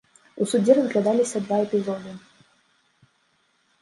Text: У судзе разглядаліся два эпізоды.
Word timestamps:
У 0.43 0.45
судзе 0.53 0.71
разглядаліся 0.77 1.37
два 1.45 1.57
эпізоды. 1.67 2.17